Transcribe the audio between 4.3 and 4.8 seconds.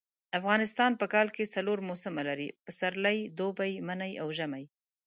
ژمی